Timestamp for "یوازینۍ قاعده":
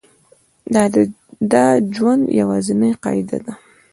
2.39-3.37